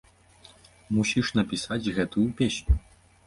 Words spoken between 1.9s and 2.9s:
гэтую песню!